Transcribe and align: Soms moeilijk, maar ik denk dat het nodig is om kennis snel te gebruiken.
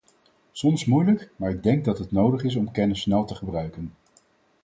Soms 0.51 0.85
moeilijk, 0.85 1.31
maar 1.35 1.49
ik 1.49 1.63
denk 1.63 1.85
dat 1.85 1.97
het 1.99 2.11
nodig 2.11 2.43
is 2.43 2.55
om 2.55 2.71
kennis 2.71 3.01
snel 3.01 3.25
te 3.25 3.35
gebruiken. 3.35 3.93